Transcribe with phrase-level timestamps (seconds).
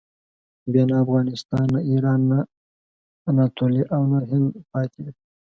[0.71, 2.39] بیا نه افغانستان، نه ایران، نه
[3.29, 5.11] اناتولیه او نه هند پاتې وي.